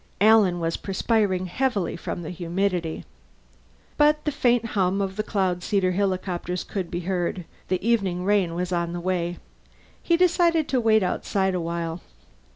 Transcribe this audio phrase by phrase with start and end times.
[0.19, 3.05] Alan was perspiring heavily from the humidity.
[3.97, 8.55] But the faint hum of the cloud seeders' helicopters could be heard; the evening rain
[8.55, 9.37] was on the way.
[10.01, 12.01] He decided to wait outside a while.